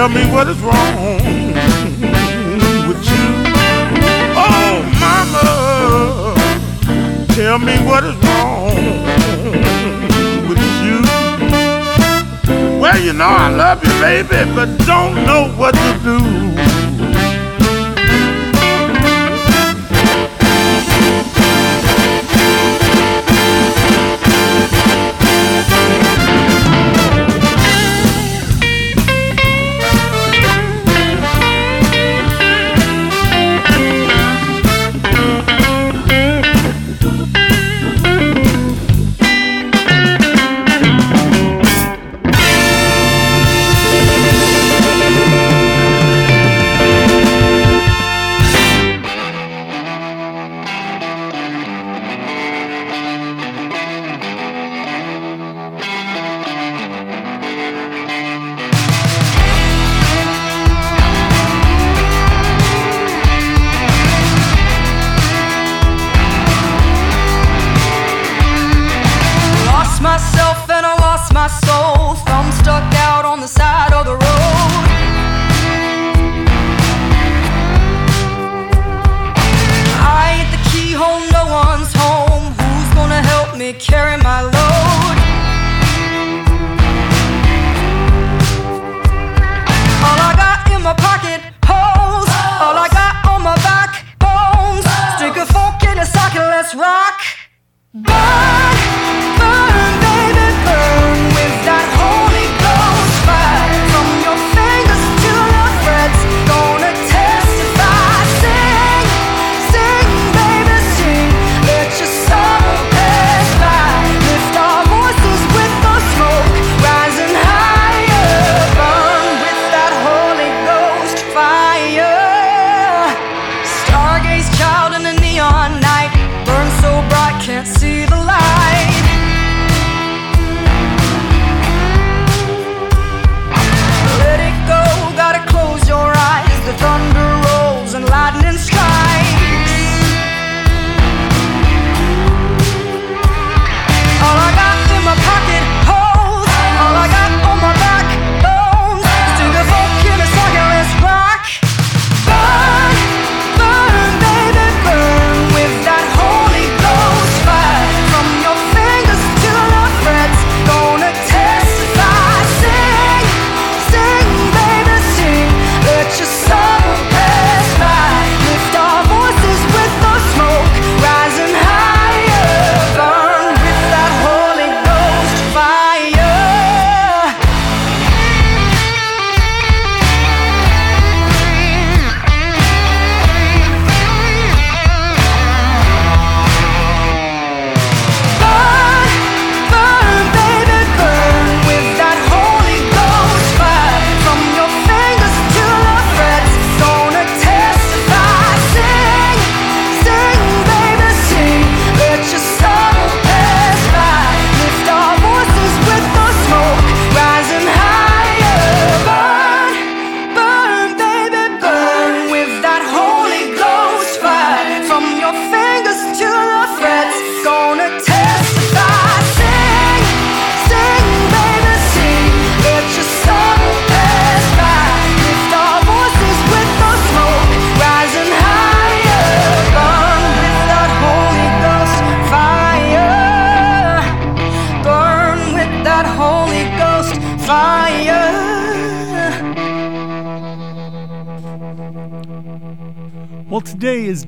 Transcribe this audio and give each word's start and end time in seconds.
tell 0.00 0.08
me 0.08 0.24
what 0.32 0.48
is 0.48 0.58
wrong 0.60 1.52
with 2.88 3.04
you. 3.12 3.26
Oh, 4.34 4.80
mama, 4.98 6.34
tell 7.34 7.58
me 7.58 7.76
what 7.84 8.04
is 8.04 8.16
wrong 8.24 8.76
with 10.48 10.62
you. 10.82 11.02
Well, 12.80 12.98
you 12.98 13.12
know 13.12 13.28
I 13.28 13.50
love 13.50 13.84
you, 13.84 13.92
baby, 14.00 14.50
but 14.54 14.74
don't 14.86 15.16
know 15.26 15.52
what 15.58 15.74
to 15.74 16.00
do. 16.02 16.69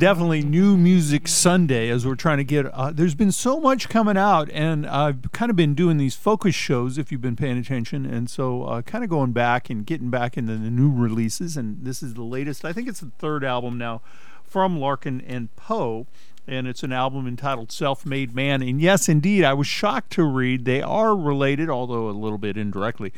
Definitely 0.03 0.43
New 0.43 0.77
Music 0.77 1.29
Sunday 1.29 1.89
as 1.89 2.05
we're 2.05 2.17
trying 2.17 2.39
to 2.39 2.45
get. 2.45 2.67
Uh, 2.67 2.91
there's 2.91 3.15
been 3.15 3.31
so 3.31 3.61
much 3.61 3.89
coming 3.89 4.17
out, 4.17 4.51
and 4.51 4.85
I've 4.85 5.31
kind 5.31 5.49
of 5.49 5.55
been 5.55 5.75
doing 5.75 5.97
these 5.97 6.17
focus 6.17 6.57
shows 6.57 6.99
if 6.99 7.13
you've 7.13 7.21
been 7.21 7.37
paying 7.37 7.57
attention, 7.57 8.05
and 8.05 8.29
so 8.29 8.65
uh, 8.65 8.83
kind 8.83 9.05
of 9.05 9.11
going 9.11 9.31
back 9.31 9.71
and 9.71 9.87
getting 9.87 10.11
back 10.11 10.37
into 10.37 10.57
the 10.57 10.71
new 10.71 10.93
releases. 10.93 11.57
And 11.57 11.85
this 11.85 12.03
is 12.03 12.15
the 12.15 12.25
latest. 12.25 12.65
I 12.65 12.73
think 12.73 12.89
it's 12.89 12.99
the 12.99 13.13
third 13.21 13.45
album 13.45 13.79
now 13.79 14.03
from 14.43 14.77
Larkin 14.77 15.21
and 15.21 15.55
Poe, 15.55 16.09
and 16.49 16.67
it's 16.67 16.83
an 16.83 16.93
album 16.93 17.29
entitled 17.29 17.71
Self 17.71 18.05
Made 18.05 18.35
Man. 18.35 18.61
And 18.61 18.81
yes, 18.81 19.09
indeed, 19.09 19.45
I 19.45 19.55
was 19.55 19.69
shocked 19.69 20.11
to 20.15 20.25
read 20.25 20.65
they 20.65 20.83
are 20.83 21.15
related, 21.15 21.71
although 21.71 22.09
a 22.09 22.11
little 22.11 22.39
bit 22.39 22.57
indirectly, 22.57 23.13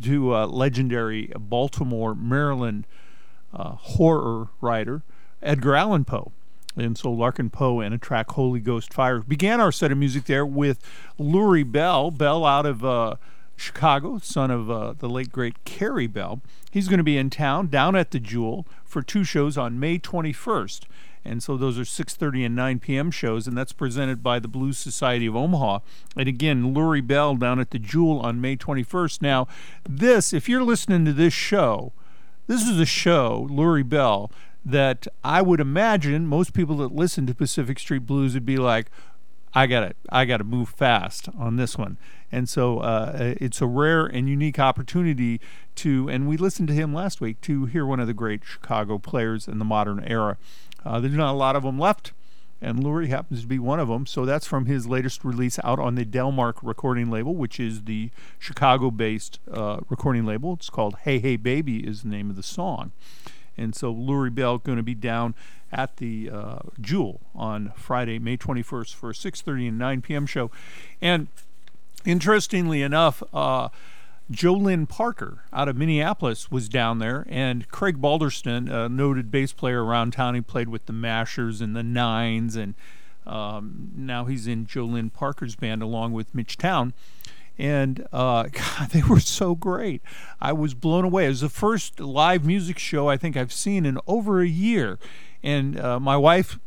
to 0.00 0.34
uh, 0.34 0.46
legendary 0.46 1.34
Baltimore, 1.38 2.14
Maryland 2.14 2.86
uh, 3.52 3.72
horror 3.72 4.48
writer. 4.62 5.02
Edgar 5.42 5.74
Allan 5.74 6.04
Poe. 6.04 6.32
And 6.76 6.96
so 6.96 7.10
Larkin 7.10 7.50
Poe 7.50 7.80
and 7.80 7.94
a 7.94 7.98
track 7.98 8.30
Holy 8.30 8.60
Ghost 8.60 8.92
Fire 8.92 9.20
began 9.20 9.60
our 9.60 9.72
set 9.72 9.90
of 9.90 9.98
music 9.98 10.24
there 10.24 10.46
with 10.46 10.80
Lurrie 11.18 11.70
Bell, 11.70 12.10
Bell 12.10 12.44
out 12.44 12.64
of 12.64 12.84
uh, 12.84 13.16
Chicago, 13.56 14.18
son 14.22 14.50
of 14.50 14.70
uh, 14.70 14.94
the 14.98 15.08
late 15.08 15.32
great 15.32 15.64
Carey 15.64 16.06
Bell. 16.06 16.40
He's 16.70 16.88
going 16.88 16.98
to 16.98 17.04
be 17.04 17.18
in 17.18 17.28
town 17.28 17.66
down 17.68 17.96
at 17.96 18.12
the 18.12 18.20
Jewel 18.20 18.66
for 18.84 19.02
two 19.02 19.24
shows 19.24 19.58
on 19.58 19.80
May 19.80 19.98
21st. 19.98 20.82
And 21.24 21.42
so 21.42 21.56
those 21.56 21.78
are 21.78 21.82
6:30 21.82 22.46
and 22.46 22.56
9 22.56 22.78
p.m. 22.78 23.10
shows, 23.10 23.46
and 23.46 23.56
that's 23.56 23.72
presented 23.72 24.22
by 24.22 24.38
the 24.38 24.48
Blues 24.48 24.78
Society 24.78 25.26
of 25.26 25.36
Omaha. 25.36 25.80
And 26.16 26.28
again, 26.28 26.74
Lurrie 26.74 27.06
Bell 27.06 27.36
down 27.36 27.60
at 27.60 27.72
the 27.72 27.78
Jewel 27.78 28.20
on 28.20 28.40
May 28.40 28.56
21st. 28.56 29.20
Now, 29.20 29.46
this, 29.86 30.32
if 30.32 30.48
you're 30.48 30.64
listening 30.64 31.04
to 31.04 31.12
this 31.12 31.34
show, 31.34 31.92
this 32.46 32.66
is 32.66 32.80
a 32.80 32.86
show, 32.86 33.46
Lurrie 33.50 33.86
Bell, 33.86 34.30
that 34.64 35.06
I 35.24 35.42
would 35.42 35.60
imagine 35.60 36.26
most 36.26 36.52
people 36.52 36.76
that 36.78 36.94
listen 36.94 37.26
to 37.26 37.34
Pacific 37.34 37.78
Street 37.78 38.06
Blues 38.06 38.34
would 38.34 38.46
be 38.46 38.56
like, 38.56 38.90
I 39.52 39.66
got 39.66 39.82
it. 39.82 39.96
I 40.10 40.26
got 40.26 40.36
to 40.36 40.44
move 40.44 40.68
fast 40.68 41.28
on 41.36 41.56
this 41.56 41.76
one. 41.76 41.96
And 42.30 42.48
so 42.48 42.78
uh, 42.78 43.34
it's 43.40 43.60
a 43.60 43.66
rare 43.66 44.06
and 44.06 44.28
unique 44.28 44.60
opportunity 44.60 45.40
to, 45.76 46.08
and 46.08 46.28
we 46.28 46.36
listened 46.36 46.68
to 46.68 46.74
him 46.74 46.94
last 46.94 47.20
week, 47.20 47.40
to 47.42 47.66
hear 47.66 47.84
one 47.84 47.98
of 47.98 48.06
the 48.06 48.14
great 48.14 48.42
Chicago 48.44 48.98
players 48.98 49.48
in 49.48 49.58
the 49.58 49.64
modern 49.64 50.04
era. 50.04 50.36
Uh, 50.84 51.00
there's 51.00 51.14
not 51.14 51.32
a 51.32 51.36
lot 51.36 51.56
of 51.56 51.64
them 51.64 51.80
left, 51.80 52.12
and 52.62 52.84
Lurrie 52.84 53.08
happens 53.08 53.40
to 53.40 53.48
be 53.48 53.58
one 53.58 53.80
of 53.80 53.88
them. 53.88 54.06
So 54.06 54.24
that's 54.24 54.46
from 54.46 54.66
his 54.66 54.86
latest 54.86 55.24
release 55.24 55.58
out 55.64 55.80
on 55.80 55.96
the 55.96 56.04
Delmark 56.04 56.58
recording 56.62 57.10
label, 57.10 57.34
which 57.34 57.58
is 57.58 57.82
the 57.82 58.10
Chicago 58.38 58.92
based 58.92 59.40
uh, 59.52 59.80
recording 59.88 60.24
label. 60.24 60.52
It's 60.52 60.70
called 60.70 60.96
Hey 61.02 61.18
Hey 61.18 61.36
Baby, 61.36 61.78
is 61.78 62.02
the 62.02 62.08
name 62.08 62.30
of 62.30 62.36
the 62.36 62.42
song. 62.44 62.92
And 63.60 63.74
so 63.74 63.94
Lurrie 63.94 64.34
Bell 64.34 64.58
going 64.58 64.78
to 64.78 64.82
be 64.82 64.94
down 64.94 65.34
at 65.70 65.98
the 65.98 66.30
uh, 66.30 66.58
Jewel 66.80 67.20
on 67.34 67.72
Friday, 67.76 68.18
May 68.18 68.36
21st 68.36 68.94
for 68.94 69.10
a 69.10 69.14
6:30 69.14 69.68
and 69.68 69.78
9 69.78 70.02
p.m. 70.02 70.26
show. 70.26 70.50
And 71.00 71.28
interestingly 72.04 72.82
enough, 72.82 73.22
uh, 73.32 73.68
Joyann 74.30 74.88
Parker 74.88 75.44
out 75.52 75.68
of 75.68 75.76
Minneapolis 75.76 76.50
was 76.50 76.68
down 76.68 76.98
there, 76.98 77.26
and 77.28 77.68
Craig 77.68 78.00
Balderston, 78.00 78.70
a 78.70 78.88
noted 78.88 79.30
bass 79.30 79.52
player 79.52 79.84
around 79.84 80.12
town, 80.12 80.34
he 80.34 80.40
played 80.40 80.68
with 80.68 80.86
the 80.86 80.92
Mashers 80.92 81.60
and 81.60 81.74
the 81.74 81.82
Nines, 81.82 82.54
and 82.54 82.74
um, 83.26 83.90
now 83.96 84.24
he's 84.24 84.46
in 84.46 84.66
Joyann 84.66 85.12
Parker's 85.12 85.56
band 85.56 85.82
along 85.82 86.12
with 86.12 86.34
Mitch 86.34 86.56
Town 86.56 86.94
and 87.60 88.06
uh, 88.10 88.44
God, 88.52 88.90
they 88.90 89.02
were 89.02 89.20
so 89.20 89.54
great. 89.54 90.02
I 90.40 90.52
was 90.52 90.74
blown 90.74 91.04
away. 91.04 91.26
It 91.26 91.28
was 91.28 91.42
the 91.42 91.48
first 91.50 92.00
live 92.00 92.44
music 92.44 92.78
show 92.78 93.08
I 93.08 93.16
think 93.16 93.36
I've 93.36 93.52
seen 93.52 93.84
in 93.84 93.98
over 94.06 94.40
a 94.40 94.48
year, 94.48 94.98
and 95.42 95.78
uh, 95.78 96.00
my 96.00 96.16
wife. 96.16 96.58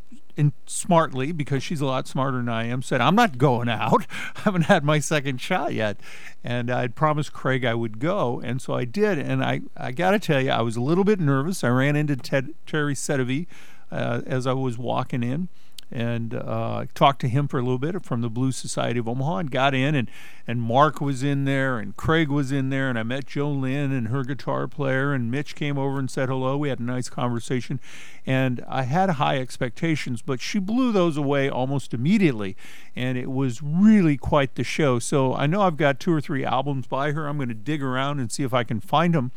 Smartly, 0.66 1.32
because 1.32 1.62
she's 1.62 1.80
a 1.80 1.86
lot 1.86 2.08
smarter 2.08 2.38
than 2.38 2.50
I 2.50 2.66
am, 2.66 2.82
said, 2.82 3.02
I'm 3.02 3.14
not 3.14 3.38
going 3.38 3.70
out. 3.70 4.08
I 4.36 4.40
haven't 4.40 4.64
had 4.64 4.84
my 4.84 4.98
second 4.98 5.40
shot 5.40 5.76
yet. 5.76 6.00
And 6.44 6.72
I'd 6.72 6.96
promised 6.96 7.34
Craig 7.34 7.64
I 7.64 7.76
would 7.76 8.00
go. 8.00 8.42
And 8.44 8.60
so 8.60 8.74
I 8.74 8.84
did. 8.84 9.20
And 9.20 9.46
I, 9.46 9.62
I 9.78 9.92
got 9.92 10.12
to 10.12 10.18
tell 10.20 10.42
you, 10.42 10.50
I 10.50 10.62
was 10.62 10.76
a 10.76 10.82
little 10.82 11.04
bit 11.04 11.20
nervous. 11.20 11.64
I 11.64 11.70
ran 11.70 11.96
into 11.96 12.16
Ted, 12.16 12.56
Terry 12.66 12.96
Setovey 12.96 13.46
uh, 13.92 14.22
as 14.26 14.48
I 14.48 14.54
was 14.54 14.76
walking 14.76 15.22
in 15.22 15.50
and 15.94 16.34
uh, 16.34 16.86
talked 16.96 17.22
to 17.22 17.28
him 17.28 17.48
for 17.48 17.60
a 17.60 17.62
little 17.62 17.78
bit 17.78 18.04
from 18.04 18.22
the 18.22 18.30
Blues 18.30 18.56
Society 18.56 19.00
of 19.00 19.08
Omaha 19.08 19.38
and 19.38 19.52
got 19.52 19.76
in 19.76 19.94
and 19.94 20.10
and 20.46 20.62
Mark 20.62 21.00
was 21.00 21.24
in 21.24 21.46
there 21.46 21.80
and 21.80 21.96
Craig 21.96 22.30
was 22.30 22.52
in 22.52 22.70
there 22.70 22.90
and 22.90 23.00
I 23.00 23.04
met 23.04 23.26
Joyann 23.26 23.96
and 23.98 24.10
her 24.10 24.24
guitar 24.24 24.68
player 24.68 25.14
and 25.14 25.32
Mitch 25.32 25.56
came 25.56 25.78
over 25.78 26.00
and 26.00 26.12
said 26.12 26.30
hello. 26.30 26.58
We 26.58 26.70
had 26.70 26.80
a 26.80 26.84
nice 26.84 27.10
conversation 27.10 27.80
and 28.26 28.64
I 28.68 28.84
had 28.84 29.12
high 29.12 29.38
expectations, 29.40 30.22
but 30.22 30.42
she 30.42 30.60
blew 30.60 30.92
those 30.92 31.16
away 31.18 31.50
almost 31.50 31.94
immediately 31.94 32.58
and 32.96 33.18
it 33.18 33.32
was 33.32 33.62
really 33.62 34.18
quite 34.18 34.56
the 34.56 34.64
show. 34.64 35.00
So 35.00 35.34
I 35.34 35.48
know 35.48 35.62
I've 35.62 35.78
got 35.78 36.00
two 36.00 36.14
or 36.14 36.22
three 36.22 36.44
albums 36.44 36.88
by 36.88 37.14
her. 37.14 37.28
I'm 37.28 37.38
going 37.38 37.50
to 37.50 37.56
dig 37.56 37.82
around 37.82 38.20
and 38.20 38.32
see 38.32 38.44
if 38.44 38.54
I 38.54 38.64
can 38.64 38.80
find 38.80 39.14
them 39.14 39.32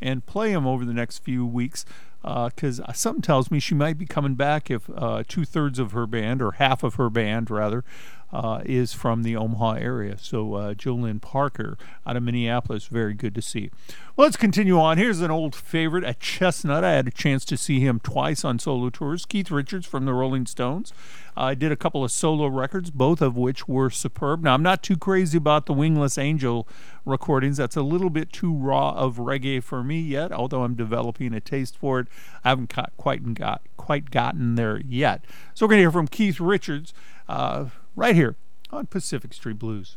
and 0.00 0.24
play 0.26 0.52
them 0.52 0.66
over 0.66 0.84
the 0.84 0.94
next 0.94 1.18
few 1.18 1.46
weeks 1.46 1.84
because 2.22 2.80
uh, 2.80 2.92
something 2.92 3.22
tells 3.22 3.50
me 3.50 3.58
she 3.58 3.74
might 3.74 3.96
be 3.96 4.06
coming 4.06 4.34
back 4.34 4.70
if 4.70 4.90
uh, 4.94 5.22
two 5.26 5.44
thirds 5.44 5.78
of 5.78 5.92
her 5.92 6.06
band, 6.06 6.42
or 6.42 6.52
half 6.52 6.82
of 6.82 6.96
her 6.96 7.08
band 7.08 7.50
rather, 7.50 7.84
uh, 8.32 8.60
is 8.64 8.92
from 8.92 9.22
the 9.22 9.36
Omaha 9.36 9.72
area. 9.74 10.16
So 10.18 10.54
uh, 10.54 10.74
Joyann 10.74 11.20
Parker 11.20 11.76
out 12.06 12.16
of 12.16 12.22
Minneapolis, 12.22 12.86
very 12.86 13.14
good 13.14 13.34
to 13.34 13.42
see. 13.42 13.70
Well, 14.16 14.26
let's 14.26 14.36
continue 14.36 14.78
on. 14.78 14.98
Here's 14.98 15.20
an 15.20 15.30
old 15.30 15.54
favorite 15.54 16.04
at 16.04 16.20
Chestnut. 16.20 16.84
I 16.84 16.92
had 16.92 17.08
a 17.08 17.12
chance 17.12 17.44
to 17.46 17.56
see 17.56 17.80
him 17.80 18.00
twice 18.00 18.44
on 18.44 18.58
solo 18.58 18.90
tours. 18.90 19.24
Keith 19.26 19.50
Richards 19.50 19.86
from 19.86 20.04
the 20.04 20.14
Rolling 20.14 20.46
Stones. 20.46 20.92
I 21.36 21.54
did 21.54 21.72
a 21.72 21.76
couple 21.76 22.04
of 22.04 22.12
solo 22.12 22.46
records, 22.46 22.90
both 22.90 23.22
of 23.22 23.36
which 23.36 23.66
were 23.66 23.88
superb. 23.88 24.42
Now, 24.42 24.54
I'm 24.54 24.62
not 24.62 24.82
too 24.82 24.96
crazy 24.96 25.38
about 25.38 25.66
the 25.66 25.72
Wingless 25.72 26.18
Angel 26.18 26.68
recordings. 27.04 27.56
That's 27.56 27.76
a 27.76 27.82
little 27.82 28.10
bit 28.10 28.32
too 28.32 28.52
raw 28.52 28.90
of 28.90 29.16
reggae 29.16 29.62
for 29.62 29.82
me 29.82 30.00
yet, 30.00 30.32
although 30.32 30.64
I'm 30.64 30.74
developing 30.74 31.32
a 31.32 31.40
taste 31.40 31.78
for 31.78 32.00
it. 32.00 32.08
I 32.44 32.50
haven't 32.50 32.74
quite 32.96 33.34
got 33.34 33.62
quite 33.76 34.10
gotten 34.10 34.56
there 34.56 34.80
yet. 34.86 35.24
So 35.54 35.64
we're 35.64 35.70
going 35.70 35.78
to 35.78 35.84
hear 35.84 35.92
from 35.92 36.08
Keith 36.08 36.40
Richards 36.40 36.92
uh, 37.28 37.66
right 37.96 38.14
here 38.14 38.36
on 38.70 38.86
Pacific 38.86 39.32
Street 39.32 39.58
Blues. 39.58 39.96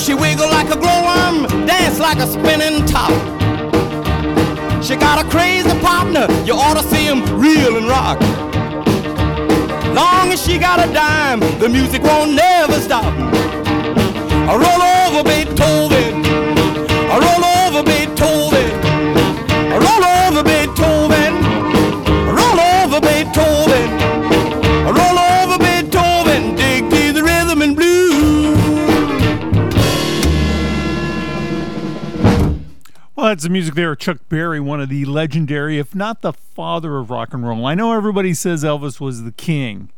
She 0.00 0.14
wiggle 0.14 0.48
like 0.48 0.70
a 0.70 0.78
glowworm, 0.78 1.46
dance 1.66 1.98
like 1.98 2.18
a 2.18 2.26
spinning 2.26 2.86
top. 2.86 3.12
She 4.82 4.96
got 4.96 5.24
a 5.24 5.28
crazy 5.28 5.68
partner, 5.80 6.26
you 6.44 6.54
ought 6.54 6.80
to 6.80 6.82
see 6.88 7.04
him 7.04 7.20
reel 7.38 7.76
and 7.76 7.86
rock. 7.86 8.18
Long 9.94 10.32
as 10.32 10.42
she 10.42 10.58
got 10.58 10.78
a 10.80 10.90
dime, 10.92 11.40
the 11.58 11.68
music 11.68 12.02
won't 12.02 12.32
never 12.32 12.80
stop. 12.80 13.12
Roll 14.48 14.82
over 14.82 15.22
Beethoven. 15.22 16.19
That's 33.40 33.46
the 33.46 33.52
music 33.54 33.74
there 33.74 33.96
Chuck 33.96 34.18
Berry, 34.28 34.60
one 34.60 34.82
of 34.82 34.90
the 34.90 35.06
legendary, 35.06 35.78
if 35.78 35.94
not 35.94 36.20
the 36.20 36.34
father 36.34 36.98
of 36.98 37.08
rock 37.08 37.32
and 37.32 37.42
roll. 37.48 37.64
I 37.64 37.74
know 37.74 37.94
everybody 37.94 38.34
says 38.34 38.62
Elvis 38.62 39.00
was 39.00 39.22
the 39.22 39.32
king, 39.32 39.88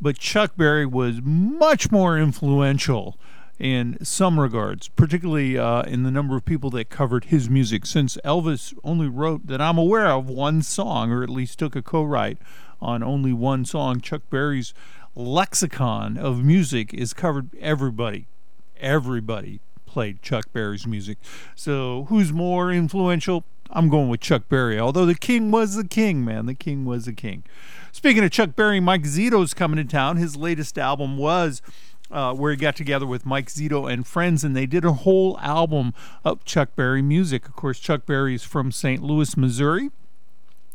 but 0.00 0.18
Chuck 0.18 0.56
Berry 0.56 0.84
was 0.84 1.20
much 1.22 1.92
more 1.92 2.18
influential 2.18 3.16
in 3.60 4.04
some 4.04 4.40
regards, 4.40 4.88
particularly 4.88 5.56
uh, 5.56 5.82
in 5.82 6.02
the 6.02 6.10
number 6.10 6.34
of 6.34 6.44
people 6.44 6.68
that 6.70 6.90
covered 6.90 7.26
his 7.26 7.48
music, 7.48 7.86
since 7.86 8.18
Elvis 8.24 8.74
only 8.82 9.06
wrote, 9.06 9.46
that 9.46 9.60
I'm 9.60 9.78
aware 9.78 10.08
of, 10.08 10.28
one 10.28 10.60
song, 10.60 11.12
or 11.12 11.22
at 11.22 11.30
least 11.30 11.60
took 11.60 11.76
a 11.76 11.82
co 11.82 12.02
write 12.02 12.38
on 12.82 13.04
only 13.04 13.32
one 13.32 13.64
song. 13.64 14.00
Chuck 14.00 14.22
Berry's 14.30 14.74
lexicon 15.14 16.16
of 16.16 16.42
music 16.42 16.92
is 16.92 17.14
covered 17.14 17.50
everybody. 17.60 18.26
Everybody 18.80 19.60
played 19.94 20.20
Chuck 20.22 20.52
Berry's 20.52 20.88
music. 20.88 21.18
So 21.54 22.06
who's 22.08 22.32
more 22.32 22.72
influential? 22.72 23.44
I'm 23.70 23.88
going 23.88 24.08
with 24.08 24.20
Chuck 24.20 24.48
Berry. 24.48 24.76
Although 24.76 25.06
the 25.06 25.14
king 25.14 25.52
was 25.52 25.76
the 25.76 25.86
king, 25.86 26.24
man. 26.24 26.46
The 26.46 26.54
king 26.54 26.84
was 26.84 27.04
the 27.04 27.12
king. 27.12 27.44
Speaking 27.92 28.24
of 28.24 28.32
Chuck 28.32 28.56
Berry, 28.56 28.80
Mike 28.80 29.04
Zito's 29.04 29.54
coming 29.54 29.76
to 29.76 29.84
town. 29.84 30.16
His 30.16 30.34
latest 30.34 30.78
album 30.78 31.16
was 31.16 31.62
uh, 32.10 32.34
where 32.34 32.50
he 32.50 32.56
got 32.56 32.74
together 32.74 33.06
with 33.06 33.24
Mike 33.24 33.46
Zito 33.46 33.90
and 33.90 34.04
friends, 34.04 34.42
and 34.42 34.56
they 34.56 34.66
did 34.66 34.84
a 34.84 34.94
whole 34.94 35.38
album 35.38 35.94
of 36.24 36.44
Chuck 36.44 36.74
Berry 36.74 37.00
music. 37.00 37.46
Of 37.46 37.54
course, 37.54 37.78
Chuck 37.78 38.04
Berry 38.04 38.34
is 38.34 38.42
from 38.42 38.72
St. 38.72 39.00
Louis, 39.00 39.36
Missouri. 39.36 39.90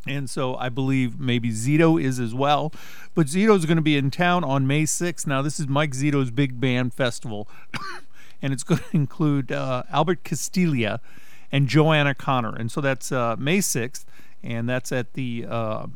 And 0.08 0.30
so 0.30 0.56
I 0.56 0.70
believe 0.70 1.20
maybe 1.20 1.50
Zito 1.50 2.02
is 2.02 2.22
as 2.22 2.34
well. 2.34 2.72
But 3.16 3.28
Zito's 3.28 3.66
going 3.66 3.76
to 3.76 3.82
be 3.82 3.98
in 3.98 4.12
town 4.12 4.46
on 4.46 4.66
May 4.66 4.84
6th. 4.84 5.28
Now, 5.28 5.42
this 5.42 5.60
is 5.60 5.68
Mike 5.68 5.92
Zito's 5.92 6.32
big 6.32 6.62
band 6.62 6.94
festival. 6.94 7.50
and 8.42 8.54
it's 8.54 8.64
going 8.64 8.82
to 8.92 8.96
include 8.96 9.52
uh, 9.52 9.84
Albert 9.90 10.24
Castiglia 10.24 11.00
and 11.52 11.68
Joanna 11.68 12.14
Connor. 12.14 12.56
And 12.56 12.72
so 12.72 12.82
that's 12.82 13.12
uh, 13.12 13.36
May 13.38 13.60
6th. 13.60 14.06
And 14.42 14.70
that's 14.70 14.92
at 14.92 15.14
the 15.14 15.46
uh, 15.50 15.88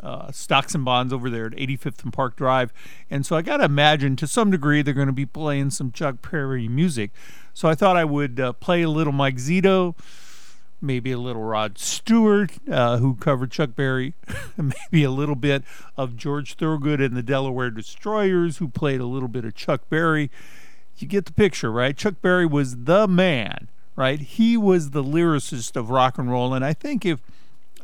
uh, 0.00 0.32
Stocks 0.32 0.74
and 0.74 0.84
Bonds 0.84 1.12
over 1.12 1.28
there 1.28 1.46
at 1.46 1.52
85th 1.52 2.04
and 2.04 2.12
Park 2.12 2.36
Drive. 2.36 2.72
And 3.10 3.26
so 3.26 3.36
I 3.36 3.42
got 3.42 3.58
to 3.58 3.64
imagine 3.64 4.16
to 4.16 4.26
some 4.26 4.50
degree 4.50 4.80
they're 4.80 4.94
going 4.94 5.06
to 5.06 5.12
be 5.12 5.26
playing 5.26 5.70
some 5.70 5.92
Chuck 5.92 6.16
Berry 6.30 6.68
music. 6.68 7.10
So 7.52 7.68
I 7.68 7.74
thought 7.74 7.96
I 7.96 8.04
would 8.04 8.40
uh, 8.40 8.52
play 8.54 8.82
a 8.82 8.88
little 8.88 9.12
Mike 9.12 9.36
Zito 9.36 9.94
maybe 10.84 11.12
a 11.12 11.18
little 11.18 11.42
Rod 11.42 11.78
Stewart, 11.78 12.52
uh, 12.70 12.98
who 12.98 13.16
covered 13.16 13.50
Chuck 13.50 13.74
Berry, 13.74 14.14
maybe 14.56 15.02
a 15.02 15.10
little 15.10 15.34
bit 15.34 15.64
of 15.96 16.16
George 16.16 16.54
Thorogood 16.54 17.00
and 17.00 17.16
the 17.16 17.22
Delaware 17.22 17.70
Destroyers, 17.70 18.58
who 18.58 18.68
played 18.68 19.00
a 19.00 19.06
little 19.06 19.28
bit 19.28 19.44
of 19.44 19.54
Chuck 19.54 19.88
Berry. 19.88 20.30
You 20.96 21.08
get 21.08 21.26
the 21.26 21.32
picture, 21.32 21.72
right? 21.72 21.96
Chuck 21.96 22.14
Berry 22.22 22.46
was 22.46 22.84
the 22.84 23.08
man, 23.08 23.68
right? 23.96 24.20
He 24.20 24.56
was 24.56 24.90
the 24.90 25.02
lyricist 25.02 25.76
of 25.76 25.90
rock 25.90 26.18
and 26.18 26.30
roll. 26.30 26.54
And 26.54 26.64
I 26.64 26.72
think 26.72 27.04
if 27.04 27.20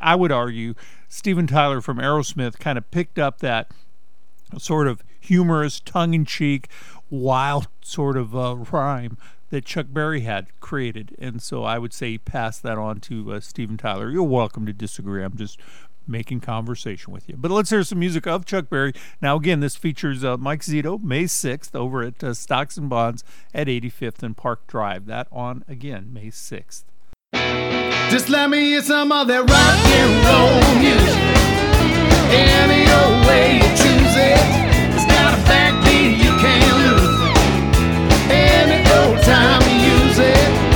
I 0.01 0.15
would 0.15 0.33
argue 0.33 0.75
Steven 1.09 1.47
Tyler 1.47 1.81
from 1.81 1.99
Aerosmith 1.99 2.59
kind 2.59 2.79
of 2.79 2.91
picked 2.91 3.19
up 3.19 3.39
that 3.41 3.71
sort 4.59 4.87
of 4.87 5.03
humorous, 5.19 5.81
tongue 5.81 6.15
in 6.15 6.25
cheek, 6.25 6.69
wild 7.11 7.69
sort 7.83 8.17
of 8.17 8.35
uh, 8.35 8.57
rhyme 8.71 9.19
that 9.51 9.65
Chuck 9.65 9.87
Berry 9.91 10.21
had 10.21 10.47
created. 10.61 11.15
And 11.19 11.43
so 11.43 11.65
I 11.65 11.79
would 11.79 11.93
say 11.93 12.17
pass 12.19 12.59
that 12.61 12.79
on 12.79 13.01
to 13.01 13.33
uh, 13.33 13.41
Steven 13.41 13.77
Tyler. 13.77 14.11
You're 14.11 14.23
welcome 14.23 14.65
to 14.67 14.73
disagree. 14.73 15.23
I'm 15.25 15.37
just 15.37 15.59
making 16.07 16.41
conversation 16.41 17.13
with 17.13 17.29
you. 17.29 17.37
But 17.37 17.51
let's 17.51 17.71
hear 17.71 17.83
some 17.83 17.99
music 17.99 18.27
of 18.27 18.45
Chuck 18.45 18.69
Berry. 18.69 18.93
Now, 19.21 19.37
again, 19.37 19.61
this 19.61 19.77
features 19.77 20.25
uh, 20.25 20.37
Mike 20.37 20.61
Zito, 20.61 21.03
May 21.03 21.25
6th, 21.25 21.75
over 21.75 22.03
at 22.03 22.23
uh, 22.23 22.35
Stocks 22.35 22.77
and 22.77 22.89
Bonds 22.89 23.25
at 23.55 23.67
85th 23.67 24.23
and 24.23 24.37
Park 24.37 24.67
Drive. 24.67 25.07
That 25.07 25.29
on, 25.31 25.65
again, 25.69 26.13
May 26.13 26.29
6th. 26.29 26.85
Just 28.11 28.29
let 28.29 28.51
me 28.51 28.59
hear 28.71 28.83
some 28.83 29.13
of 29.13 29.29
that 29.29 29.49
rock 29.49 29.79
and 29.87 30.11
roll 30.27 30.59
music. 30.83 31.41
Any 32.33 32.91
old 32.91 33.27
way 33.27 33.55
you 33.55 33.69
choose 33.79 34.15
it, 34.19 34.61
a 34.97 35.39
you 36.19 36.33
can't 36.43 36.75
lose. 36.83 37.21
Any 38.31 38.83
old 38.99 39.23
time 39.23 39.63
you 39.71 39.79
use 39.95 40.19
it, 40.19 40.70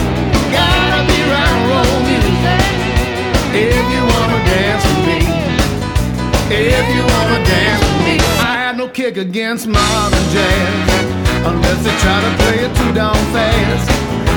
if 6.56 6.86
you 6.94 7.02
wanna 7.02 7.44
dance 7.44 7.82
with 7.82 7.98
me, 8.06 8.16
I 8.38 8.54
had 8.62 8.76
no 8.76 8.88
kick 8.88 9.16
against 9.16 9.66
modern 9.66 10.24
jazz, 10.34 11.04
unless 11.46 11.78
they 11.84 11.96
try 12.04 12.18
to 12.26 12.30
play 12.40 12.56
it 12.66 12.72
too 12.76 12.92
down 12.94 13.18
fast 13.34 13.90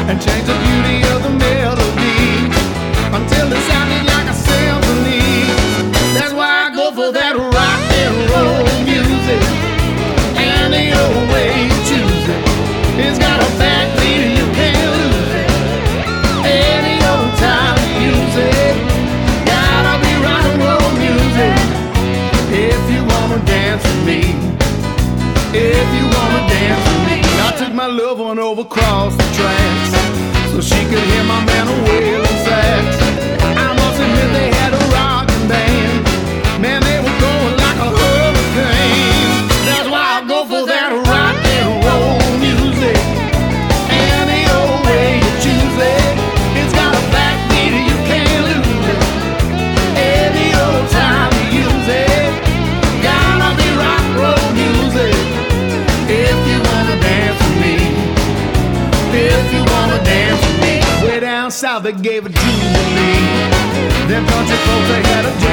and 0.10 0.20
change 0.22 0.46
the 0.48 0.58
beauty 0.66 0.98
of 1.14 1.22
the 1.24 1.30
melody. 1.30 2.50
Until 3.14 3.48
it 3.54 3.77
going 28.28 28.40
over 28.40 28.62
across 28.62 29.16
the 29.16 29.24
tracks 29.38 30.52
so 30.52 30.60
she 30.60 30.84
could 30.90 31.00
hear 31.00 31.24
my 31.24 31.46
man 31.46 31.66
a 31.66 31.90
wailing 31.90 32.26
sax. 32.44 33.47
they 61.88 62.02
gave 62.02 62.26
it 62.26 62.36
to 62.36 62.46
me. 62.46 62.52
Their 64.10 64.20
country 64.20 64.58
folks, 64.58 64.88
they 64.90 65.02
had 65.08 65.24
a 65.24 65.47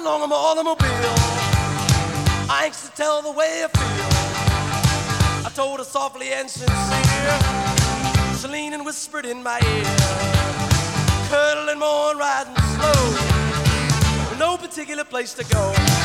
along 0.00 0.22
on 0.22 0.28
my 0.30 0.36
automobile. 0.36 0.88
I 2.48 2.62
anxious 2.64 2.88
to 2.88 2.96
tell 2.96 3.20
the 3.22 3.32
way 3.32 3.64
I 3.64 3.68
feel. 3.68 5.46
I 5.46 5.50
told 5.54 5.78
her 5.78 5.84
softly 5.84 6.32
and 6.32 6.48
sincere. 6.48 7.38
Celine 8.36 8.72
and 8.72 8.84
whispered 8.84 9.26
in 9.26 9.42
my 9.42 9.60
ear. 9.60 9.84
Cuddling 11.28 11.78
more 11.78 12.10
and 12.12 12.18
riding 12.18 12.56
slow. 12.76 14.30
With 14.30 14.38
no 14.38 14.56
particular 14.56 15.04
place 15.04 15.34
to 15.34 15.44
go. 15.44 15.99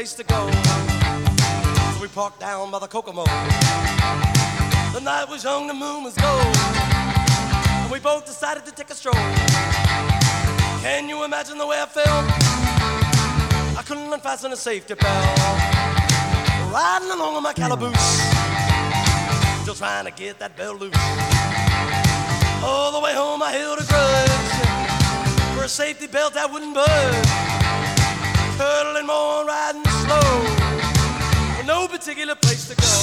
Place 0.00 0.14
to 0.14 0.24
go. 0.24 0.50
So 1.92 2.00
we 2.00 2.08
parked 2.08 2.40
down 2.40 2.70
by 2.70 2.78
the 2.78 2.86
Kokomo. 2.86 3.24
The 4.94 5.00
night 5.02 5.26
was 5.28 5.44
young, 5.44 5.66
the 5.66 5.74
moon 5.74 6.04
was 6.04 6.14
gold. 6.14 6.56
And 7.82 7.90
we 7.92 7.98
both 8.00 8.24
decided 8.24 8.64
to 8.64 8.72
take 8.72 8.88
a 8.88 8.94
stroll. 8.94 9.22
Can 10.80 11.06
you 11.10 11.22
imagine 11.22 11.58
the 11.58 11.66
way 11.66 11.78
I 11.82 11.84
felt? 11.84 12.24
I 13.76 13.82
couldn't 13.84 14.10
unfasten 14.10 14.50
a 14.54 14.56
safety 14.56 14.94
belt. 14.94 15.38
Riding 16.72 17.10
along 17.10 17.36
on 17.36 17.42
my 17.42 17.52
calaboose. 17.52 18.10
Still 19.60 19.74
trying 19.74 20.06
to 20.06 20.12
get 20.12 20.38
that 20.38 20.56
belt 20.56 20.80
loose. 20.80 20.96
All 22.64 22.90
the 22.90 23.00
way 23.00 23.12
home 23.12 23.42
I 23.42 23.50
held 23.52 23.78
a 23.78 23.84
grudge. 23.84 25.58
For 25.58 25.64
a 25.64 25.68
safety 25.68 26.06
belt 26.06 26.32
that 26.32 26.50
wouldn't 26.50 26.74
budge 26.74 27.50
cuddling 28.60 29.06
more, 29.06 29.46
riding 29.46 29.89
no 31.66 31.86
particular 31.86 32.34
place 32.34 32.68
to 32.68 32.74
go. 32.74 32.99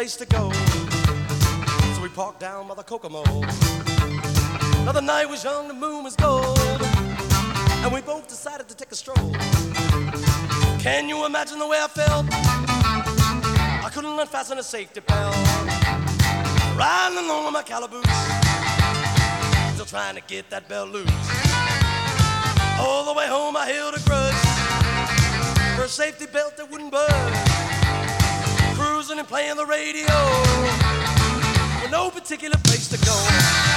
Place 0.00 0.16
to 0.16 0.24
go. 0.24 0.50
So 1.94 2.00
we 2.00 2.08
parked 2.08 2.40
down 2.40 2.66
by 2.66 2.74
the 2.74 2.82
Kokomo. 2.82 3.22
Now 4.86 4.92
the 4.92 5.02
night 5.02 5.26
was 5.28 5.44
young, 5.44 5.68
the 5.68 5.74
moon 5.74 6.04
was 6.04 6.16
gold. 6.16 6.58
And 7.82 7.92
we 7.92 8.00
both 8.00 8.26
decided 8.26 8.66
to 8.68 8.74
take 8.74 8.92
a 8.92 8.94
stroll. 8.94 9.30
Can 10.78 11.06
you 11.10 11.26
imagine 11.26 11.58
the 11.58 11.66
way 11.66 11.78
I 11.78 11.88
felt? 11.88 12.24
I 12.30 13.90
couldn't 13.92 14.18
unfasten 14.18 14.56
a 14.56 14.62
safety 14.62 15.00
belt. 15.00 15.36
Riding 16.78 17.18
along 17.18 17.44
with 17.44 17.52
my 17.52 17.62
calaboose. 17.62 18.06
Still 19.74 19.84
trying 19.84 20.14
to 20.14 20.22
get 20.26 20.48
that 20.48 20.66
belt 20.66 20.88
loose. 20.88 21.10
All 22.80 23.04
the 23.04 23.12
way 23.12 23.26
home 23.26 23.54
I 23.54 23.66
held 23.66 23.92
a 23.92 24.00
grudge. 24.08 24.40
For 25.76 25.84
a 25.84 25.88
safety 25.88 26.24
belt 26.24 26.56
that 26.56 26.70
wouldn't 26.70 26.90
budge 26.90 27.49
and 29.18 29.26
playing 29.26 29.56
the 29.56 29.66
radio 29.66 30.06
with 31.82 31.90
no 31.90 32.10
particular 32.10 32.56
place 32.58 32.86
to 32.88 32.98
go. 33.04 33.69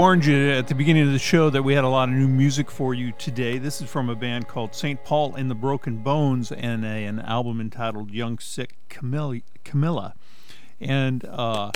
Warned 0.00 0.24
you 0.24 0.52
at 0.52 0.66
the 0.66 0.74
beginning 0.74 1.06
of 1.06 1.12
the 1.12 1.18
show 1.18 1.50
that 1.50 1.62
we 1.62 1.74
had 1.74 1.84
a 1.84 1.88
lot 1.88 2.08
of 2.08 2.14
new 2.14 2.26
music 2.26 2.70
for 2.70 2.94
you 2.94 3.12
today. 3.18 3.58
This 3.58 3.82
is 3.82 3.90
from 3.90 4.08
a 4.08 4.16
band 4.16 4.48
called 4.48 4.74
St. 4.74 5.04
Paul 5.04 5.34
and 5.34 5.50
the 5.50 5.54
Broken 5.54 5.98
Bones 5.98 6.50
and 6.50 6.86
a, 6.86 7.04
an 7.04 7.18
album 7.18 7.60
entitled 7.60 8.10
Young 8.10 8.38
Sick 8.38 8.76
Camellia. 8.88 9.42
Camellia. 9.62 10.14
And 10.80 11.26
uh, 11.26 11.72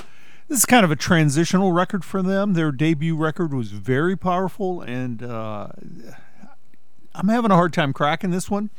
this 0.49 0.61
is 0.61 0.65
kind 0.65 0.87
of 0.87 0.91
a 0.91 0.97
transitional 0.97 1.73
record 1.73 2.03
for 2.03 2.23
them. 2.23 2.55
Their 2.55 2.73
debut 2.73 3.15
record 3.15 3.53
was 3.53 3.73
very 3.73 4.17
powerful, 4.17 4.81
and 4.81 5.23
uh, 5.23 5.69
I'm 7.15 7.29
having 7.29 7.51
a 7.51 7.57
hard 7.57 7.75
time 7.75 7.93
cracking 7.93 8.31
this 8.31 8.51
one, 8.51 8.71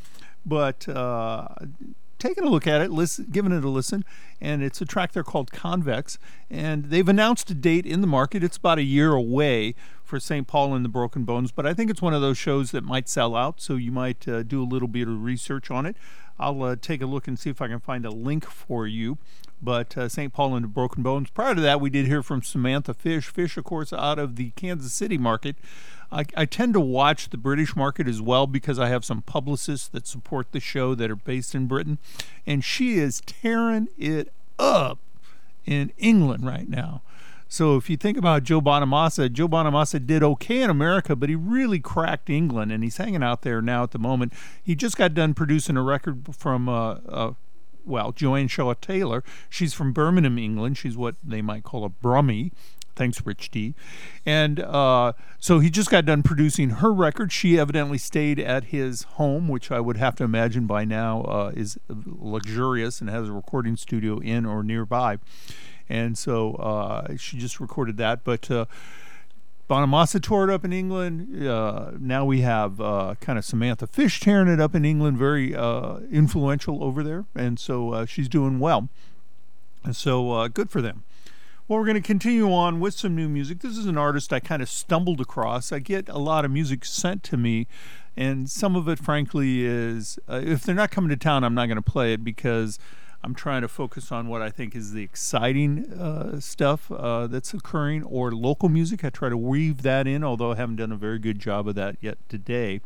but 0.44 0.90
uh, 0.90 1.50
taking 2.26 2.44
a 2.44 2.50
look 2.50 2.66
at 2.66 2.82
it, 2.82 2.92
listen, 2.92 3.28
giving 3.32 3.52
it 3.52 3.64
a 3.64 3.70
listen, 3.70 4.04
and 4.42 4.64
it's 4.64 4.82
a 4.82 4.86
track 4.86 5.12
there 5.12 5.24
called 5.24 5.52
Convex, 5.52 6.18
and 6.50 6.86
they've 6.86 7.08
announced 7.08 7.50
a 7.52 7.54
date 7.54 7.86
in 7.86 8.02
the 8.02 8.08
market. 8.08 8.44
It's 8.44 8.58
about 8.58 8.80
a 8.80 8.84
year 8.84 9.14
away 9.14 9.76
for 10.04 10.20
St. 10.20 10.48
Paul 10.48 10.74
and 10.74 10.84
the 10.84 10.90
Broken 10.90 11.24
Bones, 11.24 11.52
but 11.52 11.66
I 11.66 11.74
think 11.74 11.92
it's 11.92 12.02
one 12.02 12.14
of 12.14 12.22
those 12.22 12.38
shows 12.38 12.72
that 12.72 12.84
might 12.84 13.08
sell 13.08 13.36
out, 13.36 13.62
so 13.62 13.76
you 13.76 13.92
might 13.92 14.28
uh, 14.28 14.44
do 14.44 14.62
a 14.62 14.66
little 14.66 14.88
bit 14.88 15.08
of 15.08 15.24
research 15.24 15.70
on 15.70 15.86
it. 15.86 15.96
I'll 16.40 16.64
uh, 16.64 16.76
take 16.80 17.02
a 17.02 17.06
look 17.06 17.28
and 17.28 17.38
see 17.40 17.50
if 17.50 17.62
I 17.62 17.68
can 17.68 17.80
find 17.80 18.06
a 18.06 18.12
link 18.12 18.46
for 18.46 18.88
you. 18.88 19.18
But 19.62 19.98
uh, 19.98 20.10
St. 20.10 20.34
Paul 20.34 20.56
and 20.56 20.66
the 20.66 20.68
Broken 20.68 21.02
Bones. 21.02 21.30
Prior 21.30 21.56
to 21.56 21.62
that, 21.62 21.80
we 21.80 21.90
did 21.90 22.08
hear 22.08 22.22
from 22.22 22.44
Samantha 22.44 22.94
Fish. 22.94 23.28
Fish, 23.28 23.56
of 23.56 23.64
course, 23.64 23.94
out 23.94 24.20
of 24.20 24.36
the 24.36 24.50
Kansas 24.52 24.92
City 24.92 25.18
market. 25.18 25.56
I, 26.12 26.26
I 26.36 26.46
tend 26.46 26.74
to 26.74 26.80
watch 26.80 27.30
the 27.30 27.38
British 27.38 27.76
market 27.76 28.08
as 28.08 28.22
well 28.22 28.48
because 28.48 28.80
I 28.80 28.90
have 28.90 29.06
some 29.06 29.22
publicists 29.22 29.88
that 29.90 30.08
support 30.08 30.52
the 30.52 30.60
show 30.60 30.96
that 30.96 31.12
are 31.12 31.16
based 31.16 31.56
in 31.56 31.68
Britain. 31.68 31.98
And 32.46 32.64
she 32.64 32.98
is 32.98 33.22
tearing 33.26 33.90
it 33.98 34.32
up 34.60 35.00
in 35.66 35.92
England 35.98 36.46
right 36.46 36.70
now. 36.70 37.02
So 37.48 37.78
if 37.78 37.90
you 37.90 37.98
think 37.98 38.18
about 38.18 38.44
Joe 38.44 38.60
Bonamassa, 38.60 39.32
Joe 39.32 39.48
Bonamassa 39.48 40.06
did 40.06 40.24
okay 40.24 40.62
in 40.62 40.70
America, 40.70 41.16
but 41.16 41.30
he 41.30 41.36
really 41.36 41.80
cracked 41.80 42.30
England, 42.30 42.72
and 42.72 42.84
he's 42.84 42.98
hanging 42.98 43.24
out 43.24 43.44
there 43.44 43.62
now 43.62 43.84
at 43.84 43.92
the 43.92 44.00
moment. 44.00 44.34
He 44.64 44.76
just 44.76 44.98
got 44.98 45.14
done 45.14 45.34
producing 45.34 45.78
a 45.78 45.84
record 45.84 46.36
from, 46.36 46.68
uh, 46.68 46.96
uh, 47.08 47.34
well, 47.86 48.12
Joanne 48.12 48.48
Shaw 48.48 48.74
Taylor. 48.74 49.24
She's 49.50 49.74
from 49.74 49.94
Birmingham, 49.94 50.40
England. 50.40 50.78
She's 50.78 50.98
what 50.98 51.16
they 51.24 51.42
might 51.42 51.64
call 51.64 51.86
a 51.86 51.90
brummie. 51.90 52.52
Thanks, 52.96 53.26
Rich 53.26 53.52
D. 53.52 53.74
And 54.26 54.60
uh, 54.60 55.14
so 55.40 55.60
he 55.60 55.70
just 55.70 55.90
got 55.90 56.06
done 56.06 56.24
producing 56.24 56.70
her 56.72 56.94
record. 56.94 57.32
She 57.32 57.60
evidently 57.60 57.98
stayed 57.98 58.40
at 58.40 58.66
his 58.66 59.04
home, 59.04 59.48
which 59.48 59.72
I 59.72 59.80
would 59.80 59.98
have 59.98 60.16
to 60.16 60.24
imagine 60.24 60.66
by 60.66 60.86
now 60.86 61.22
uh, 61.24 61.52
is 61.56 61.78
luxurious 61.90 63.02
and 63.02 63.10
has 63.10 63.30
a 63.30 63.34
recording 63.34 63.76
studio 63.76 64.20
in 64.20 64.46
or 64.46 64.64
nearby. 64.64 65.20
And 65.90 66.18
so 66.18 66.56
uh, 66.56 67.16
she 67.18 67.38
just 67.38 67.60
recorded 67.60 67.98
that. 67.98 68.24
But 68.24 68.50
uh, 68.50 68.66
Bonamassa 69.70 70.22
tore 70.22 70.50
it 70.50 70.54
up 70.54 70.64
in 70.64 70.72
England. 70.72 71.48
Uh, 71.48 71.92
now 72.00 72.24
we 72.24 72.42
have 72.42 72.80
uh, 72.80 73.16
kind 73.20 73.38
of 73.38 73.46
Samantha 73.46 73.88
Fish 73.88 74.20
tearing 74.20 74.48
it 74.48 74.60
up 74.60 74.76
in 74.76 74.86
England, 74.86 75.18
very 75.18 75.56
uh, 75.56 75.98
influential 76.12 76.84
over 76.84 77.04
there. 77.04 77.26
And 77.36 77.60
so 77.60 77.92
uh, 77.92 78.06
she's 78.06 78.30
doing 78.30 78.60
well. 78.60 78.90
And 79.84 79.96
so 79.96 80.32
uh, 80.32 80.48
good 80.48 80.70
for 80.70 80.82
them. 80.82 81.04
Well, 81.68 81.80
we're 81.80 81.86
going 81.86 81.96
to 81.96 82.02
continue 82.02 82.54
on 82.54 82.80
with 82.80 82.94
some 82.94 83.16
new 83.16 83.28
music. 83.28 83.62
This 83.62 83.76
is 83.76 83.88
an 83.88 83.98
artist 83.98 84.32
I 84.32 84.40
kind 84.40 84.62
of 84.62 84.70
stumbled 84.70 85.20
across. 85.20 85.72
I 85.72 85.80
get 85.80 86.08
a 86.08 86.20
lot 86.20 86.46
of 86.46 86.52
music 86.52 86.86
sent 86.86 87.24
to 87.24 87.38
me, 87.38 87.66
and 88.16 88.48
some 88.48 88.76
of 88.76 88.88
it, 88.88 89.00
frankly, 89.00 89.66
is 89.66 90.20
uh, 90.30 90.42
if 90.44 90.62
they're 90.62 90.76
not 90.76 90.92
coming 90.92 91.10
to 91.10 91.18
town, 91.18 91.44
I'm 91.44 91.56
not 91.56 91.66
going 91.66 91.78
to 91.78 91.82
play 91.82 92.14
it 92.14 92.24
because 92.24 92.78
I'm 93.24 93.34
trying 93.34 93.64
to 93.64 93.68
focus 93.68 94.12
on 94.12 94.28
what 94.28 94.44
I 94.44 94.52
think 94.52 94.76
is 94.76 94.94
the 94.94 95.02
exciting 95.02 95.92
uh, 95.92 96.40
stuff 96.40 96.92
uh, 96.92 97.26
that's 97.26 97.52
occurring 97.52 98.04
or 98.04 98.32
local 98.32 98.70
music. 98.70 99.04
I 99.04 99.10
try 99.10 99.30
to 99.30 99.38
weave 99.38 99.82
that 99.82 100.06
in, 100.06 100.24
although 100.24 100.52
I 100.52 100.58
haven't 100.58 100.76
done 100.76 100.92
a 100.92 100.96
very 100.96 101.18
good 101.18 101.40
job 101.40 101.68
of 101.68 101.74
that 101.74 101.96
yet 102.00 102.20
today. 102.30 102.82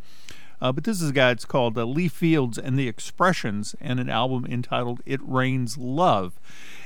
Uh, 0.62 0.72
but 0.72 0.84
this 0.84 1.02
is 1.02 1.10
a 1.10 1.14
guy, 1.14 1.32
it's 1.32 1.46
called 1.46 1.78
uh, 1.78 1.86
Lee 1.86 2.08
Fields 2.08 2.58
and 2.58 2.78
the 2.78 2.88
Expressions, 2.88 3.76
and 3.80 4.00
an 4.00 4.10
album 4.10 4.46
entitled 4.46 5.02
It 5.06 5.20
Rains 5.24 5.78
Love. 5.78 6.40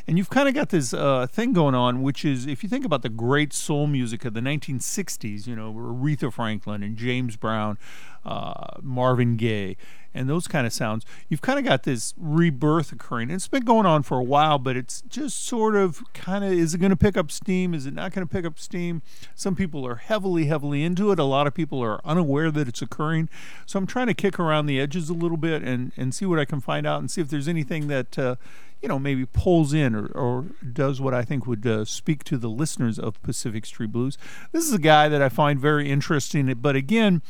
And 0.07 0.17
you've 0.17 0.29
kind 0.29 0.49
of 0.49 0.53
got 0.53 0.69
this 0.69 0.93
uh, 0.93 1.27
thing 1.27 1.53
going 1.53 1.75
on, 1.75 2.01
which 2.01 2.25
is 2.25 2.45
if 2.45 2.61
you 2.61 2.69
think 2.69 2.85
about 2.85 3.01
the 3.03 3.09
great 3.09 3.53
soul 3.53 3.87
music 3.87 4.25
of 4.25 4.33
the 4.33 4.41
1960s, 4.41 5.47
you 5.47 5.55
know, 5.55 5.73
Aretha 5.73 6.31
Franklin 6.31 6.83
and 6.83 6.97
James 6.97 7.37
Brown, 7.37 7.77
uh, 8.25 8.79
Marvin 8.81 9.37
Gaye, 9.37 9.77
and 10.13 10.29
those 10.29 10.47
kind 10.47 10.67
of 10.67 10.73
sounds, 10.73 11.05
you've 11.29 11.41
kind 11.41 11.59
of 11.59 11.65
got 11.65 11.83
this 11.83 12.13
rebirth 12.17 12.91
occurring. 12.91 13.29
It's 13.29 13.47
been 13.47 13.65
going 13.65 13.85
on 13.85 14.03
for 14.03 14.19
a 14.19 14.23
while, 14.23 14.59
but 14.59 14.77
it's 14.77 15.01
just 15.07 15.45
sort 15.45 15.75
of 15.75 16.03
kind 16.13 16.43
of 16.43 16.51
is 16.51 16.73
it 16.73 16.79
going 16.79 16.91
to 16.91 16.95
pick 16.95 17.17
up 17.17 17.31
steam? 17.31 17.73
Is 17.73 17.85
it 17.85 17.93
not 17.93 18.13
going 18.13 18.25
to 18.27 18.31
pick 18.31 18.45
up 18.45 18.59
steam? 18.59 19.01
Some 19.35 19.55
people 19.55 19.85
are 19.87 19.95
heavily, 19.95 20.45
heavily 20.45 20.83
into 20.83 21.11
it. 21.11 21.19
A 21.19 21.23
lot 21.23 21.47
of 21.47 21.53
people 21.53 21.81
are 21.81 21.99
unaware 22.05 22.51
that 22.51 22.67
it's 22.67 22.81
occurring. 22.81 23.29
So 23.65 23.79
I'm 23.79 23.87
trying 23.87 24.07
to 24.07 24.13
kick 24.13 24.39
around 24.39 24.67
the 24.67 24.79
edges 24.79 25.09
a 25.09 25.13
little 25.13 25.37
bit 25.37 25.63
and, 25.63 25.91
and 25.97 26.13
see 26.13 26.25
what 26.25 26.39
I 26.39 26.45
can 26.45 26.61
find 26.61 26.85
out 26.85 26.99
and 26.99 27.09
see 27.09 27.21
if 27.21 27.29
there's 27.29 27.47
anything 27.47 27.87
that. 27.87 28.17
Uh, 28.17 28.35
you 28.81 28.89
know, 28.89 28.99
maybe 28.99 29.25
pulls 29.25 29.73
in 29.73 29.95
or, 29.95 30.07
or 30.07 30.45
does 30.73 30.99
what 30.99 31.13
I 31.13 31.23
think 31.23 31.47
would 31.47 31.65
uh, 31.65 31.85
speak 31.85 32.25
to 32.25 32.37
the 32.37 32.49
listeners 32.49 32.99
of 32.99 33.21
Pacific 33.23 33.65
Street 33.65 33.93
Blues. 33.93 34.17
This 34.51 34.65
is 34.65 34.73
a 34.73 34.77
guy 34.77 35.07
that 35.07 35.21
I 35.21 35.29
find 35.29 35.57
very 35.57 35.89
interesting, 35.89 36.53
but 36.55 36.75
again, 36.75 37.21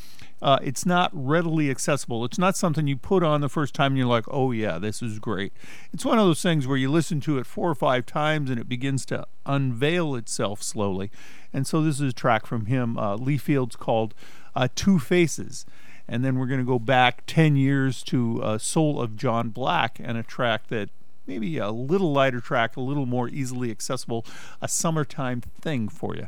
uh, 0.41 0.59
it's 0.61 0.85
not 0.85 1.09
readily 1.13 1.69
accessible. 1.69 2.25
It's 2.25 2.37
not 2.37 2.57
something 2.57 2.87
you 2.87 2.97
put 2.97 3.23
on 3.23 3.41
the 3.41 3.49
first 3.49 3.73
time 3.73 3.93
and 3.93 3.97
you're 3.97 4.07
like, 4.07 4.25
oh, 4.27 4.51
yeah, 4.51 4.77
this 4.77 5.01
is 5.01 5.19
great. 5.19 5.53
It's 5.93 6.03
one 6.03 6.19
of 6.19 6.25
those 6.25 6.41
things 6.41 6.67
where 6.67 6.77
you 6.77 6.91
listen 6.91 7.21
to 7.21 7.37
it 7.37 7.45
four 7.45 7.69
or 7.69 7.75
five 7.75 8.05
times 8.05 8.49
and 8.49 8.59
it 8.59 8.67
begins 8.67 9.05
to 9.07 9.25
unveil 9.45 10.15
itself 10.15 10.61
slowly. 10.61 11.11
And 11.53 11.65
so 11.65 11.81
this 11.81 12.01
is 12.01 12.11
a 12.11 12.13
track 12.13 12.45
from 12.45 12.65
him, 12.65 12.97
uh, 12.97 13.15
Lee 13.15 13.37
Fields, 13.37 13.75
called 13.75 14.13
uh, 14.55 14.67
Two 14.75 14.99
Faces. 14.99 15.65
And 16.07 16.25
then 16.25 16.37
we're 16.37 16.47
going 16.47 16.59
to 16.59 16.65
go 16.65 16.79
back 16.79 17.23
10 17.27 17.55
years 17.55 18.03
to 18.03 18.43
uh, 18.43 18.57
Soul 18.57 19.01
of 19.01 19.15
John 19.15 19.49
Black 19.49 19.99
and 20.03 20.17
a 20.17 20.23
track 20.23 20.67
that 20.67 20.89
maybe 21.25 21.57
a 21.57 21.71
little 21.71 22.11
lighter 22.11 22.41
track, 22.41 22.75
a 22.75 22.81
little 22.81 23.05
more 23.05 23.29
easily 23.29 23.71
accessible, 23.71 24.25
a 24.61 24.67
summertime 24.67 25.41
thing 25.61 25.87
for 25.87 26.15
you, 26.15 26.27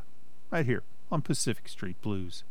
right 0.51 0.65
here 0.65 0.83
on 1.11 1.21
Pacific 1.21 1.67
Street 1.67 2.01
Blues. 2.01 2.43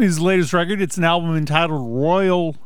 His 0.00 0.18
latest 0.18 0.54
record, 0.54 0.80
it's 0.80 0.96
an 0.96 1.04
album 1.04 1.36
entitled 1.36 1.94
Royal 1.94 2.56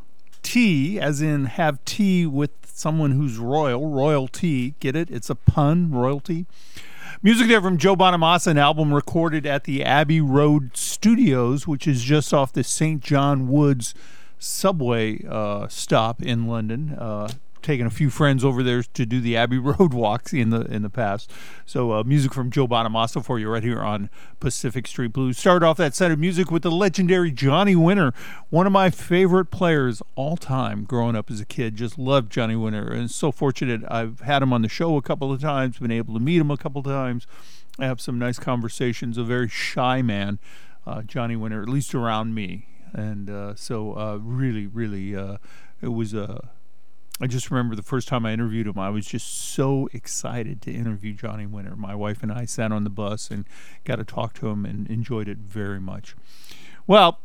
Tea, 0.41 0.97
as 1.01 1.21
in 1.21 1.45
have 1.45 1.83
tea 1.83 2.25
with 2.25 2.51
someone 2.63 3.11
who's 3.11 3.37
royal. 3.37 3.89
Royalty, 3.89 4.75
get 4.79 4.95
it? 4.95 5.11
It's 5.11 5.29
a 5.29 5.35
pun, 5.35 5.91
royalty. 5.91 6.45
Music 7.21 7.49
there 7.49 7.61
from 7.61 7.77
Joe 7.77 7.97
Bonamassa, 7.97 8.47
an 8.47 8.57
album 8.57 8.93
recorded 8.93 9.45
at 9.45 9.65
the 9.65 9.83
Abbey 9.83 10.21
Road 10.21 10.77
Studios, 10.77 11.67
which 11.67 11.89
is 11.89 12.03
just 12.03 12.33
off 12.33 12.53
the 12.53 12.63
St. 12.63 13.03
John 13.03 13.49
Woods 13.49 13.93
subway 14.39 15.19
uh, 15.29 15.67
stop 15.67 16.21
in 16.21 16.47
London. 16.47 16.95
Uh, 16.97 17.27
taken 17.65 17.87
a 17.87 17.89
few 17.89 18.09
friends 18.09 18.45
over 18.45 18.63
there 18.63 18.83
to 18.83 19.05
do 19.05 19.19
the 19.19 19.35
Abbey 19.35 19.57
Road 19.59 19.93
walks 19.93 20.31
in 20.31 20.51
the 20.51 20.61
in 20.61 20.83
the 20.83 20.89
past. 20.89 21.31
So 21.65 21.91
uh, 21.91 22.03
music 22.03 22.33
from 22.33 22.51
Joe 22.51 22.67
Bonamassa 22.67 23.23
for 23.25 23.39
you 23.39 23.49
right 23.49 23.63
here 23.63 23.81
on 23.81 24.09
Pacific 24.39 24.87
Street 24.87 25.11
Blues. 25.11 25.37
Start 25.37 25.63
off 25.63 25.77
that 25.77 25.95
set 25.95 26.11
of 26.11 26.19
music 26.19 26.51
with 26.51 26.61
the 26.61 26.71
legendary 26.71 27.31
Johnny 27.31 27.75
Winter, 27.75 28.13
one 28.49 28.67
of 28.67 28.71
my 28.71 28.89
favorite 28.89 29.47
players 29.47 30.01
all 30.15 30.37
time. 30.37 30.85
Growing 30.85 31.15
up 31.15 31.29
as 31.31 31.41
a 31.41 31.45
kid, 31.45 31.75
just 31.75 31.97
loved 31.97 32.31
Johnny 32.31 32.55
Winter, 32.55 32.87
and 32.87 33.09
so 33.09 33.31
fortunate 33.31 33.81
I've 33.89 34.21
had 34.21 34.43
him 34.43 34.53
on 34.53 34.61
the 34.61 34.69
show 34.69 34.95
a 34.95 35.01
couple 35.01 35.33
of 35.33 35.41
times, 35.41 35.79
been 35.79 35.91
able 35.91 36.13
to 36.13 36.19
meet 36.19 36.37
him 36.37 36.51
a 36.51 36.57
couple 36.57 36.79
of 36.79 36.85
times. 36.85 37.25
I 37.79 37.85
have 37.85 37.99
some 37.99 38.17
nice 38.17 38.39
conversations. 38.39 39.17
A 39.17 39.23
very 39.23 39.49
shy 39.49 40.01
man, 40.01 40.39
uh, 40.85 41.01
Johnny 41.01 41.35
Winter, 41.35 41.61
at 41.61 41.67
least 41.67 41.93
around 41.93 42.33
me, 42.33 42.67
and 42.93 43.29
uh, 43.29 43.55
so 43.55 43.97
uh, 43.97 44.17
really, 44.21 44.67
really, 44.67 45.15
uh, 45.15 45.37
it 45.81 45.89
was 45.89 46.13
a 46.13 46.49
I 47.21 47.27
just 47.27 47.49
remember 47.49 47.75
the 47.75 47.81
first 47.81 48.09
time 48.09 48.25
I 48.25 48.33
interviewed 48.33 48.67
him, 48.67 48.77
I 48.77 48.89
was 48.89 49.05
just 49.05 49.27
so 49.27 49.87
excited 49.93 50.61
to 50.63 50.71
interview 50.73 51.13
Johnny 51.13 51.45
Winter. 51.45 51.75
My 51.75 51.95
wife 51.95 52.21
and 52.21 52.31
I 52.31 52.43
sat 52.43 52.73
on 52.73 52.83
the 52.83 52.89
bus 52.89 53.31
and 53.31 53.45
got 53.85 53.95
to 53.97 54.03
talk 54.03 54.33
to 54.35 54.47
him 54.49 54.65
and 54.65 54.85
enjoyed 54.89 55.29
it 55.29 55.37
very 55.37 55.79
much. 55.79 56.13
Well, 56.87 57.19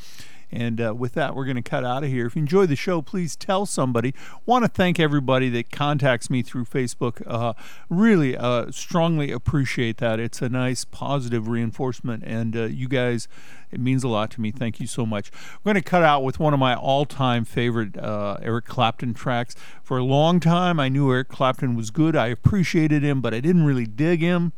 And 0.51 0.81
uh, 0.81 0.95
with 0.95 1.13
that, 1.15 1.35
we're 1.35 1.45
going 1.45 1.57
to 1.57 1.63
cut 1.63 1.85
out 1.85 2.05
of 2.05 2.11
here. 2.11 2.27
If 2.27 2.37
you 2.37 2.41
enjoy 2.41 2.67
the 2.67 2.77
show, 2.77 3.03
please 3.03 3.37
tell 3.37 3.67
somebody. 3.67 4.15
Want 4.47 4.65
to 4.65 4.69
thank 4.69 4.99
everybody 4.99 5.49
that 5.51 5.71
contacts 5.71 6.31
me 6.31 6.43
through 6.43 6.65
Facebook. 6.65 7.23
Uh, 7.27 7.53
really 7.91 8.37
uh, 8.37 8.71
strongly 8.71 9.31
appreciate 9.31 9.99
that. 9.99 10.19
It's 10.19 10.41
a 10.41 10.49
nice 10.49 10.85
positive 10.85 11.49
reinforcement, 11.49 12.25
and 12.25 12.57
uh, 12.57 12.65
you 12.65 12.89
guys, 12.89 13.29
it 13.71 13.81
means 13.81 14.05
a 14.05 14.09
lot 14.09 14.31
to 14.33 14.41
me. 14.41 14.51
Thank 14.51 14.81
you 14.81 14.87
so 14.87 15.05
much. 15.05 15.31
We're 15.63 15.75
going 15.75 15.83
to 15.83 15.89
cut 15.89 16.03
out 16.03 16.25
with 16.25 16.41
one 16.41 16.55
of 16.55 16.61
my 16.61 16.75
all-time 16.75 17.45
favorite 17.45 17.99
uh, 17.99 18.39
Eric 18.41 18.65
Clapton 18.65 19.13
tracks. 19.13 19.55
For 19.83 19.99
a 19.99 20.05
long 20.05 20.41
time, 20.41 20.81
I 20.81 20.89
knew 20.89 21.13
Eric 21.13 21.29
Clapton 21.29 21.77
was 21.77 21.91
good. 21.91 22.17
I 22.17 22.29
appreciated 22.29 23.03
him, 23.03 23.21
but 23.21 23.35
I 23.35 23.41
didn't 23.41 23.65
really 23.65 23.87
dig 23.87 24.21
him. 24.21 24.53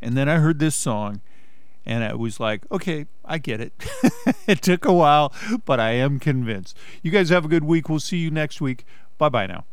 And 0.00 0.16
then 0.16 0.30
I 0.30 0.36
heard 0.36 0.60
this 0.60 0.74
song 0.74 1.20
and 1.90 2.04
I 2.04 2.14
was 2.14 2.38
like, 2.38 2.62
okay, 2.70 3.06
I 3.24 3.38
get 3.38 3.60
it. 3.60 3.72
it 4.46 4.62
took 4.62 4.84
a 4.84 4.92
while, 4.92 5.32
but 5.64 5.80
I 5.80 5.90
am 5.90 6.20
convinced. 6.20 6.76
You 7.02 7.10
guys 7.10 7.30
have 7.30 7.44
a 7.44 7.48
good 7.48 7.64
week. 7.64 7.88
We'll 7.88 7.98
see 7.98 8.18
you 8.18 8.30
next 8.30 8.60
week. 8.60 8.86
Bye 9.18 9.28
bye 9.28 9.46
now. 9.46 9.64